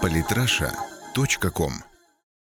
Политраша.ком 0.00 1.72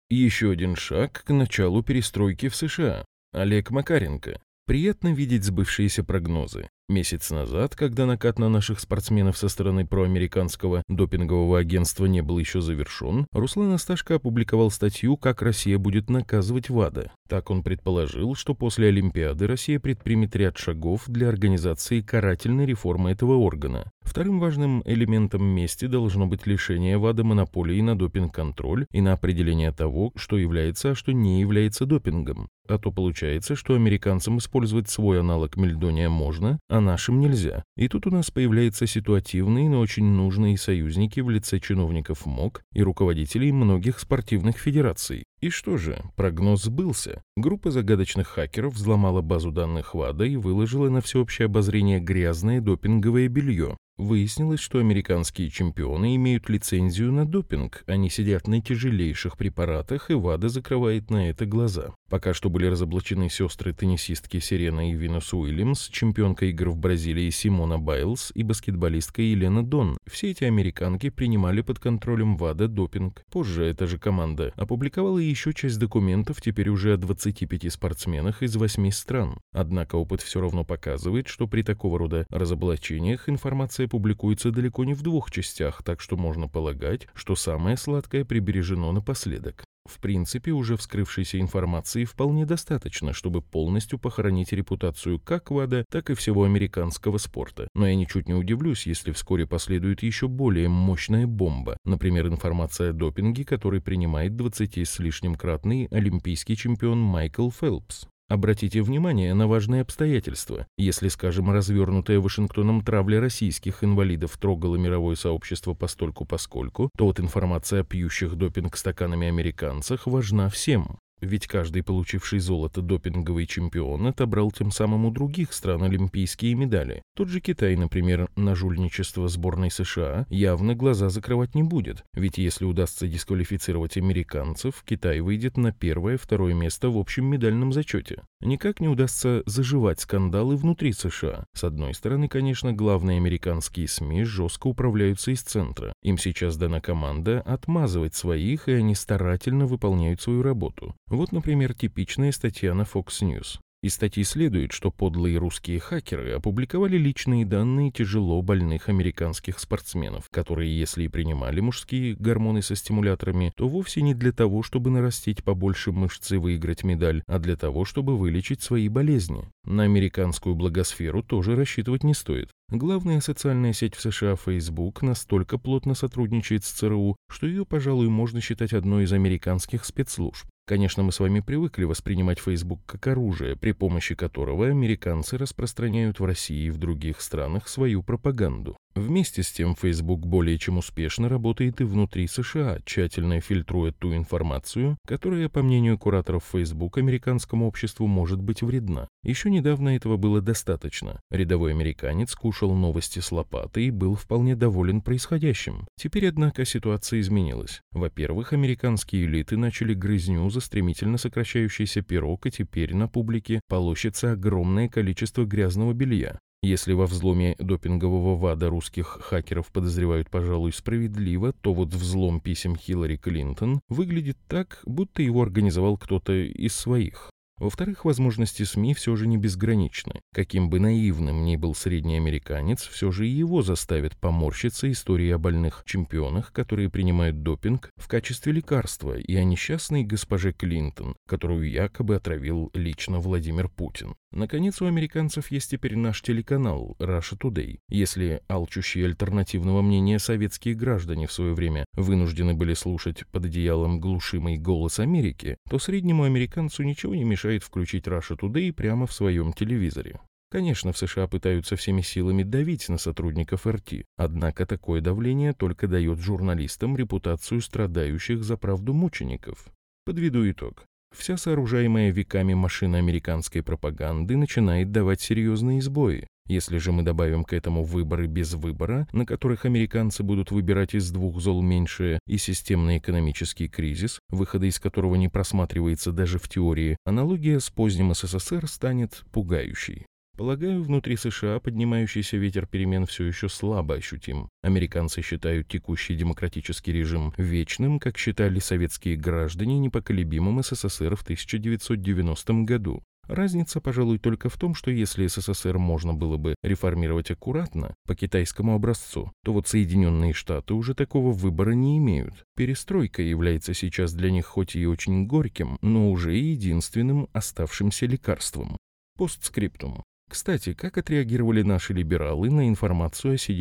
Еще 0.10 0.52
один 0.52 0.76
шаг 0.76 1.24
к 1.26 1.34
началу 1.34 1.84
перестройки 1.84 2.50
в 2.50 2.56
США. 2.56 3.06
Олег 3.32 3.72
Макаренко. 3.72 4.42
Приятно 4.66 5.14
видеть 5.14 5.44
сбывшиеся 5.44 6.04
прогнозы. 6.04 6.70
Месяц 6.90 7.32
назад, 7.32 7.76
когда 7.76 8.06
накат 8.06 8.38
на 8.38 8.50
наших 8.50 8.82
спортсменов 8.82 9.38
со 9.38 9.48
стороны 9.48 9.88
проамериканского 9.88 10.84
допингового 10.90 11.60
агентства 11.60 12.06
не 12.06 12.22
был 12.22 12.38
еще 12.38 12.60
завершен, 12.60 13.28
Руслан 13.32 13.72
Асташко 13.72 14.16
опубликовал 14.16 14.72
статью 14.72 15.16
«Как 15.16 15.42
Россия 15.42 15.78
будет 15.78 16.10
наказывать 16.10 16.70
ВАДА». 16.70 17.14
Так 17.30 17.50
он 17.50 17.64
предположил, 17.64 18.36
что 18.36 18.54
после 18.54 18.90
Олимпиады 18.90 19.48
Россия 19.48 19.80
предпримет 19.80 20.36
ряд 20.36 20.58
шагов 20.58 21.04
для 21.08 21.30
организации 21.30 22.02
карательной 22.02 22.66
реформы 22.66 23.12
этого 23.12 23.36
органа. 23.36 23.90
Вторым 24.02 24.42
важным 24.42 24.82
элементом 24.84 25.46
мести 25.46 25.86
должно 25.86 26.28
быть 26.28 26.46
лишение 26.46 26.98
ВАДА 26.98 27.24
монополии 27.24 27.80
на 27.80 27.98
допинг-контроль 27.98 28.86
и 28.92 29.00
на 29.00 29.14
определение 29.14 29.72
того, 29.72 30.12
что 30.18 30.38
является, 30.38 30.92
а 30.92 30.96
что 30.96 31.14
не 31.14 31.40
является 31.40 31.86
допингом. 31.86 32.50
А 32.68 32.78
то 32.78 32.92
получается, 32.92 33.56
что 33.56 33.76
американцам 33.76 34.40
использовать 34.40 34.90
свой 34.90 35.20
аналог 35.20 35.56
мельдония 35.56 36.10
можно, 36.10 36.60
а 36.70 36.81
нашим 36.82 37.20
нельзя. 37.20 37.64
И 37.78 37.88
тут 37.88 38.08
у 38.08 38.12
нас 38.12 38.32
появляются 38.32 38.86
ситуативные, 38.88 39.70
но 39.70 39.80
очень 39.80 40.06
нужные 40.06 40.58
союзники 40.58 41.20
в 41.20 41.30
лице 41.30 41.60
чиновников 41.60 42.26
МОК 42.26 42.62
и 42.74 42.84
руководителей 42.84 43.52
многих 43.52 44.00
спортивных 44.00 44.58
федераций. 44.58 45.24
И 45.40 45.50
что 45.50 45.78
же, 45.78 46.04
прогноз 46.16 46.64
сбылся. 46.64 47.22
Группа 47.36 47.72
загадочных 47.72 48.28
хакеров 48.28 48.76
взломала 48.76 49.22
базу 49.22 49.52
данных 49.52 49.96
ВАДА 49.96 50.26
и 50.26 50.36
выложила 50.36 50.90
на 50.90 51.02
всеобщее 51.02 51.48
обозрение 51.48 52.00
грязное 52.00 52.62
допинговое 52.62 53.28
белье. 53.28 53.78
Выяснилось, 53.98 54.60
что 54.60 54.80
американские 54.80 55.50
чемпионы 55.50 56.16
имеют 56.16 56.50
лицензию 56.50 57.12
на 57.12 57.26
допинг, 57.26 57.84
они 57.86 58.10
сидят 58.10 58.48
на 58.48 58.62
тяжелейших 58.62 59.38
препаратах, 59.38 60.10
и 60.10 60.16
ВАДА 60.16 60.50
закрывает 60.50 61.10
на 61.10 61.30
это 61.30 61.46
глаза. 61.46 61.94
Пока 62.12 62.34
что 62.34 62.50
были 62.50 62.66
разоблачены 62.66 63.30
сестры-теннисистки 63.30 64.42
Сирена 64.42 64.92
и 64.92 64.94
Винус 64.94 65.34
Уильямс, 65.34 65.88
чемпионка 65.88 66.46
игр 66.48 66.70
в 66.72 66.78
Бразилии 66.78 67.30
Симона 67.30 67.80
Байлз 67.80 68.34
и 68.36 68.44
баскетболистка 68.44 69.22
Елена 69.22 69.66
Дон. 69.66 69.98
Все 70.12 70.32
эти 70.32 70.44
американки 70.44 71.10
принимали 71.10 71.62
под 71.62 71.80
контролем 71.80 72.36
ВАДА 72.36 72.68
допинг. 72.68 73.24
Позже 73.32 73.64
эта 73.64 73.88
же 73.88 73.98
команда 73.98 74.52
опубликовала 74.58 75.20
еще 75.20 75.54
часть 75.54 75.80
документов, 75.80 76.42
теперь 76.42 76.68
уже 76.68 76.96
о 76.96 76.98
25 76.98 77.72
спортсменах 77.72 78.44
из 78.44 78.58
8 78.58 78.92
стран. 78.92 79.38
Однако 79.54 79.96
опыт 79.96 80.22
все 80.22 80.42
равно 80.42 80.66
показывает, 80.66 81.30
что 81.30 81.48
при 81.48 81.62
такого 81.62 81.98
рода 81.98 82.28
разоблачениях 82.30 83.30
информация 83.30 83.88
публикуется 83.88 84.52
далеко 84.52 84.84
не 84.84 84.96
в 84.96 85.02
двух 85.02 85.32
частях, 85.32 85.82
так 85.82 86.02
что 86.02 86.18
можно 86.18 86.50
полагать, 86.50 87.08
что 87.14 87.38
самое 87.38 87.78
сладкое 87.78 88.26
прибережено 88.26 88.92
напоследок. 88.92 89.64
В 89.86 90.00
принципе, 90.00 90.52
уже 90.52 90.78
вскрывшейся 90.78 91.40
информации 91.40 92.06
вполне 92.06 92.46
достаточно, 92.46 93.14
чтобы 93.14 93.42
полностью 93.42 94.00
похоронить 94.00 94.52
репутацию 94.52 95.20
как 95.20 95.52
ВАДА, 95.52 95.86
так 95.90 96.10
и 96.10 96.14
всего 96.14 96.44
американского 96.44 97.18
спорта. 97.18 97.68
Но 97.74 97.88
я 97.88 97.96
ничуть 97.96 98.28
не 98.28 98.34
удивлюсь, 98.34 98.86
если 98.86 99.12
вскоре 99.12 99.48
последует 99.48 100.04
еще 100.04 100.28
более 100.28 100.70
мощная 100.70 101.28
бомба. 101.28 101.78
Например, 101.84 102.28
информация 102.28 102.92
о 102.92 102.94
допинге, 102.94 103.44
который 103.44 103.82
принимает 103.82 104.36
20 104.36 104.78
с 104.78 105.00
лишним 105.00 105.36
кратный 105.36 105.88
олимпийский 105.92 106.56
чемпион 106.56 107.00
Майкл 107.00 107.50
Фелпс. 107.50 108.06
Обратите 108.32 108.82
внимание 108.82 109.34
на 109.34 109.46
важные 109.46 109.82
обстоятельства. 109.82 110.66
Если, 110.78 111.10
скажем, 111.10 111.52
развернутая 111.52 112.22
Вашингтоном 112.22 112.82
травля 112.82 113.20
российских 113.20 113.84
инвалидов 113.84 114.38
трогала 114.38 114.78
мировое 114.78 115.18
сообщество 115.18 115.74
постольку-поскольку, 115.74 116.90
то 116.98 117.08
вот 117.08 117.20
информация 117.20 117.82
о 117.82 117.84
пьющих 117.84 118.36
допинг 118.36 118.78
стаканами 118.78 119.28
американцах 119.28 120.08
важна 120.08 120.48
всем. 120.48 121.00
Ведь 121.22 121.48
каждый 121.48 121.84
получивший 121.84 122.40
золото 122.40 122.82
допинговый 122.82 123.46
чемпион 123.46 124.08
отобрал 124.08 124.52
тем 124.52 124.72
самым 124.72 125.06
у 125.06 125.12
других 125.12 125.54
стран 125.54 125.84
олимпийские 125.84 126.56
медали. 126.56 127.04
Тот 127.16 127.30
же 127.30 127.40
Китай, 127.40 127.76
например, 127.76 128.28
на 128.36 128.56
жульничество 128.56 129.28
сборной 129.28 129.70
США 129.70 130.26
явно 130.30 130.76
глаза 130.76 131.10
закрывать 131.10 131.54
не 131.54 131.64
будет. 131.64 132.04
Ведь 132.14 132.40
если 132.40 132.66
удастся 132.66 133.08
дисквалифицировать 133.08 133.98
американцев, 133.98 134.84
Китай 134.84 135.20
выйдет 135.20 135.58
на 135.58 135.72
первое-второе 135.72 136.56
место 136.56 136.90
в 136.90 136.98
общем 136.98 137.26
медальном 137.26 137.72
зачете. 137.72 138.24
Никак 138.42 138.80
не 138.80 138.88
удастся 138.88 139.44
заживать 139.46 140.00
скандалы 140.00 140.56
внутри 140.56 140.94
США. 140.94 141.46
С 141.54 141.64
одной 141.64 141.94
стороны, 141.94 142.28
конечно, 142.28 142.74
главные 142.74 143.18
американские 143.18 143.88
СМИ 143.88 144.24
жестко 144.24 144.68
управляются 144.68 145.30
из 145.30 145.44
центра. 145.44 145.94
Им 146.02 146.18
сейчас 146.18 146.58
дана 146.58 146.82
команда 146.82 147.42
отмазывать 147.42 148.16
своих, 148.16 148.68
и 148.68 148.74
они 148.74 148.96
старательно 148.96 149.68
выполняют 149.68 150.22
свою 150.22 150.42
работу. 150.42 150.96
Вот, 151.12 151.34
например, 151.34 151.74
типичная 151.74 152.32
статья 152.32 152.74
на 152.74 152.84
Fox 152.84 153.22
News. 153.22 153.60
Из 153.84 153.96
статьи 153.96 154.24
следует, 154.24 154.72
что 154.72 154.92
подлые 154.92 155.38
русские 155.40 155.82
хакеры 155.82 156.32
опубликовали 156.32 156.98
личные 156.98 157.46
данные 157.46 157.92
тяжело 157.92 158.42
больных 158.42 158.88
американских 158.88 159.60
спортсменов, 159.60 160.30
которые, 160.30 160.80
если 160.80 161.04
и 161.04 161.10
принимали 161.10 161.60
мужские 161.60 162.16
гормоны 162.16 162.62
со 162.62 162.78
стимуляторами, 162.78 163.52
то 163.58 163.68
вовсе 163.68 164.04
не 164.04 164.14
для 164.14 164.32
того, 164.32 164.64
чтобы 164.64 164.90
нарастить 164.90 165.44
побольше 165.44 165.92
мышц 165.92 166.32
и 166.32 166.38
выиграть 166.38 166.86
медаль, 166.86 167.24
а 167.28 167.40
для 167.40 167.58
того, 167.58 167.84
чтобы 167.84 168.18
вылечить 168.18 168.62
свои 168.62 168.88
болезни. 168.88 169.50
На 169.66 169.84
американскую 169.84 170.56
благосферу 170.56 171.24
тоже 171.24 171.58
рассчитывать 171.58 172.06
не 172.06 172.14
стоит. 172.14 172.52
Главная 172.70 173.20
социальная 173.20 173.74
сеть 173.74 173.96
в 173.96 174.02
США 174.02 174.38
Facebook 174.38 175.02
настолько 175.02 175.58
плотно 175.58 175.94
сотрудничает 175.94 176.64
с 176.64 176.72
ЦРУ, 176.72 177.18
что 177.30 177.48
ее, 177.48 177.66
пожалуй, 177.66 178.08
можно 178.08 178.40
считать 178.40 178.72
одной 178.72 179.04
из 179.04 179.12
американских 179.12 179.84
спецслужб. 179.84 180.46
Конечно, 180.66 181.04
мы 181.04 181.12
с 181.12 181.20
вами 181.20 181.40
привыкли 181.40 181.84
воспринимать 181.84 182.40
Facebook 182.40 182.80
как 182.86 183.08
оружие, 183.08 183.56
при 183.56 183.72
помощи 183.72 184.16
которого 184.16 184.68
американцы 184.68 185.38
распространяют 185.38 186.20
в 186.20 186.26
России 186.26 186.66
и 186.66 186.70
в 186.70 186.78
других 186.78 187.22
странах 187.22 187.68
свою 187.68 188.04
пропаганду. 188.04 188.78
Вместе 188.94 189.42
с 189.42 189.52
тем, 189.52 189.74
Facebook 189.74 190.26
более 190.26 190.58
чем 190.58 190.78
успешно 190.78 191.30
работает 191.30 191.80
и 191.80 191.86
внутри 191.86 192.28
США, 192.28 192.80
тщательно 192.84 193.40
фильтруя 193.40 193.94
ту 193.94 194.14
информацию, 194.14 194.98
которая, 195.08 195.48
по 195.48 195.64
мнению 195.64 195.98
кураторов 195.98 196.44
Facebook, 196.52 196.98
американскому 196.98 197.68
обществу 197.68 198.06
может 198.06 198.42
быть 198.42 198.62
вредна. 198.62 199.08
Еще 199.24 199.50
недавно 199.50 199.96
этого 199.96 200.18
было 200.18 200.42
достаточно. 200.42 201.22
Рядовой 201.30 201.72
американец 201.72 202.36
кушал 202.36 202.76
новости 202.76 203.20
с 203.20 203.32
лопатой 203.32 203.86
и 203.86 203.92
был 203.92 204.16
вполне 204.16 204.58
доволен 204.58 205.00
происходящим. 205.02 205.88
Теперь, 205.96 206.28
однако, 206.28 206.66
ситуация 206.66 207.22
изменилась. 207.22 207.82
Во-первых, 207.94 208.52
американские 208.52 209.24
элиты 209.24 209.56
начали 209.56 209.94
грызню 209.94 210.50
за 210.50 210.60
стремительно 210.60 211.18
сокращающийся 211.18 212.02
пирог, 212.02 212.46
и 212.46 212.52
теперь 212.52 212.94
на 212.94 213.08
публике 213.08 213.62
полощется 213.70 214.34
огромное 214.34 214.90
количество 214.90 215.46
грязного 215.46 215.94
белья. 215.94 216.40
Если 216.64 216.94
во 216.94 217.08
взломе 217.08 217.56
допингового 217.58 218.38
ВАДА 218.38 218.70
русских 218.70 219.08
хакеров 219.22 219.72
подозревают, 219.72 220.30
пожалуй, 220.30 220.72
справедливо, 220.72 221.54
то 221.54 221.74
вот 221.74 221.90
взлом 221.90 222.40
писем 222.40 222.76
Хиллари 222.76 223.18
Клинтон 223.18 223.82
выглядит 223.90 224.38
так, 224.48 224.80
будто 224.86 225.24
его 225.24 225.42
организовал 225.42 225.98
кто-то 225.98 226.34
из 226.34 226.76
своих. 226.76 227.32
Во-вторых, 227.62 228.06
возможности 228.06 228.64
СМИ 228.64 228.96
все 228.96 229.16
же 229.16 229.28
не 229.28 229.38
безграничны. 229.38 230.14
Каким 230.34 230.72
бы 230.72 230.80
наивным 230.80 231.46
ни 231.46 231.58
был 231.58 231.76
средний 231.76 232.18
американец, 232.18 232.82
все 232.88 233.12
же 233.12 233.28
его 233.28 233.62
заставят 233.62 234.18
поморщиться 234.18 234.92
истории 234.92 235.30
о 235.30 235.38
больных 235.38 235.84
чемпионах, 235.86 236.54
которые 236.54 236.90
принимают 236.90 237.44
допинг 237.44 237.92
в 237.98 238.08
качестве 238.08 238.52
лекарства, 238.52 239.16
и 239.16 239.36
о 239.36 239.44
несчастной 239.44 240.04
госпоже 240.04 240.54
Клинтон, 240.54 241.16
которую 241.28 241.70
якобы 241.70 242.16
отравил 242.16 242.72
лично 242.74 243.20
Владимир 243.20 243.70
Путин. 243.70 244.16
Наконец, 244.32 244.82
у 244.82 244.88
американцев 244.88 245.52
есть 245.52 245.70
теперь 245.70 245.98
наш 245.98 246.24
телеканал 246.24 246.96
Russia 247.00 247.38
Today. 247.38 247.78
Если 247.90 248.42
алчущие 248.48 249.06
альтернативного 249.06 249.84
мнения 249.84 250.18
советские 250.18 250.74
граждане 250.74 251.28
в 251.28 251.34
свое 251.34 251.54
время 251.54 251.86
вынуждены 251.94 252.56
были 252.56 252.74
слушать 252.74 253.28
под 253.28 253.46
одеялом 253.46 254.00
глушимый 254.00 254.58
голос 254.58 255.00
Америки, 255.00 255.58
то 255.70 255.78
среднему 255.78 256.24
американцу 256.24 256.82
ничего 256.82 257.14
не 257.14 257.26
мешает 257.26 257.51
мешает 257.52 257.64
включить 257.64 258.08
Russia 258.08 258.38
Today 258.38 258.72
прямо 258.72 259.06
в 259.06 259.14
своем 259.14 259.54
телевизоре. 259.54 260.20
Конечно, 260.50 260.92
в 260.92 260.98
США 260.98 261.28
пытаются 261.28 261.76
всеми 261.76 262.02
силами 262.02 262.44
давить 262.44 262.90
на 262.90 262.98
сотрудников 262.98 263.68
РТ, 263.68 264.06
однако 264.18 264.66
такое 264.66 265.02
давление 265.02 265.54
только 265.54 265.88
дает 265.88 266.20
журналистам 266.20 266.98
репутацию 266.98 267.62
страдающих 267.62 268.44
за 268.44 268.58
правду 268.58 268.94
мучеников. 268.94 269.66
Подведу 270.06 270.50
итог. 270.50 270.86
Вся 271.16 271.38
сооружаемая 271.38 272.12
веками 272.12 272.54
машина 272.54 272.98
американской 272.98 273.64
пропаганды 273.64 274.38
начинает 274.38 274.92
давать 274.92 275.22
серьезные 275.22 275.82
сбои. 275.82 276.28
Если 276.48 276.78
же 276.78 276.92
мы 276.92 277.04
добавим 277.04 277.44
к 277.44 277.54
этому 277.54 277.84
выборы 277.84 278.28
без 278.28 278.54
выбора, 278.54 279.08
на 279.14 279.26
которых 279.26 279.66
американцы 279.66 280.24
будут 280.24 280.52
выбирать 280.52 280.94
из 280.94 281.12
двух 281.12 281.40
зол 281.40 281.62
меньшее, 281.62 282.20
и 282.28 282.38
системный 282.38 282.98
экономический 282.98 283.68
кризис, 283.68 284.20
выхода 284.30 284.66
из 284.66 284.80
которого 284.80 285.16
не 285.16 285.30
просматривается 285.30 286.12
даже 286.12 286.40
в 286.40 286.50
теории, 286.50 286.98
аналогия 287.06 287.60
с 287.60 287.70
поздним 287.70 288.14
СССР 288.14 288.68
станет 288.68 289.24
пугающей. 289.32 290.06
Полагаю, 290.38 290.82
внутри 290.82 291.18
США 291.18 291.60
поднимающийся 291.60 292.38
ветер 292.38 292.66
перемен 292.66 293.06
все 293.06 293.26
еще 293.26 293.48
слабо 293.48 293.96
ощутим. 293.96 294.50
Американцы 294.64 295.22
считают 295.22 295.68
текущий 295.68 296.16
демократический 296.16 296.92
режим 296.94 297.34
вечным, 297.38 298.00
как 298.00 298.18
считали 298.18 298.60
советские 298.60 299.18
граждане 299.18 299.78
непоколебимым 299.78 300.64
СССР 300.64 301.16
в 301.16 301.22
1990 301.22 302.54
году. 302.64 303.04
Разница, 303.28 303.80
пожалуй, 303.80 304.18
только 304.18 304.50
в 304.50 304.58
том, 304.58 304.76
что 304.76 304.92
если 304.92 305.28
СССР 305.28 305.78
можно 305.78 306.14
было 306.14 306.38
бы 306.38 306.56
реформировать 306.64 307.32
аккуратно, 307.32 307.96
по 308.06 308.16
китайскому 308.16 308.76
образцу, 308.76 309.32
то 309.44 309.54
вот 309.54 309.68
Соединенные 309.68 310.34
Штаты 310.34 310.74
уже 310.74 310.96
такого 310.96 311.32
выбора 311.32 311.72
не 311.72 311.98
имеют. 311.98 312.46
Перестройка 312.56 313.22
является 313.22 313.74
сейчас 313.74 314.14
для 314.14 314.32
них 314.32 314.46
хоть 314.46 314.76
и 314.76 314.86
очень 314.86 315.28
горьким, 315.28 315.78
но 315.82 316.12
уже 316.12 316.36
единственным 316.36 317.28
оставшимся 317.32 318.06
лекарством. 318.06 318.78
Постскриптум. 319.18 320.04
Кстати, 320.32 320.74
как 320.74 320.98
отреагировали 320.98 321.62
наши 321.62 321.94
либералы 321.94 322.50
на 322.50 322.70
информацию 322.70 323.34
о 323.34 323.38
сидящих 323.38 323.60